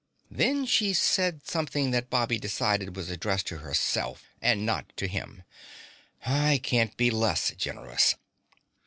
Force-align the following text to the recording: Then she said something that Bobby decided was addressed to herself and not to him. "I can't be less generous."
Then 0.31 0.65
she 0.65 0.95
said 0.95 1.45
something 1.47 1.91
that 1.91 2.09
Bobby 2.09 2.39
decided 2.39 2.95
was 2.95 3.11
addressed 3.11 3.45
to 3.49 3.59
herself 3.59 4.23
and 4.41 4.65
not 4.65 4.91
to 4.97 5.05
him. 5.07 5.43
"I 6.25 6.59
can't 6.63 6.97
be 6.97 7.11
less 7.11 7.51
generous." 7.51 8.15